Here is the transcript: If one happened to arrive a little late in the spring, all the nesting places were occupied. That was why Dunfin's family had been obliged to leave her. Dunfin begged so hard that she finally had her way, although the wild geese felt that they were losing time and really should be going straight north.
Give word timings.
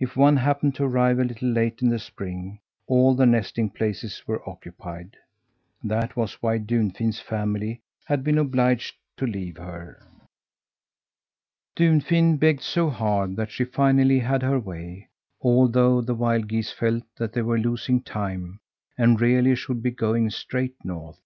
If 0.00 0.16
one 0.16 0.38
happened 0.38 0.74
to 0.76 0.84
arrive 0.84 1.18
a 1.18 1.24
little 1.24 1.50
late 1.50 1.82
in 1.82 1.90
the 1.90 1.98
spring, 1.98 2.60
all 2.86 3.14
the 3.14 3.26
nesting 3.26 3.68
places 3.68 4.22
were 4.26 4.40
occupied. 4.48 5.14
That 5.84 6.16
was 6.16 6.40
why 6.42 6.56
Dunfin's 6.56 7.20
family 7.20 7.82
had 8.06 8.24
been 8.24 8.38
obliged 8.38 8.96
to 9.18 9.26
leave 9.26 9.58
her. 9.58 10.02
Dunfin 11.76 12.38
begged 12.38 12.62
so 12.62 12.88
hard 12.88 13.36
that 13.36 13.50
she 13.50 13.64
finally 13.66 14.20
had 14.20 14.40
her 14.42 14.58
way, 14.58 15.10
although 15.42 16.00
the 16.00 16.14
wild 16.14 16.48
geese 16.48 16.72
felt 16.72 17.02
that 17.18 17.34
they 17.34 17.42
were 17.42 17.58
losing 17.58 18.00
time 18.00 18.58
and 18.96 19.20
really 19.20 19.54
should 19.54 19.82
be 19.82 19.90
going 19.90 20.30
straight 20.30 20.82
north. 20.82 21.20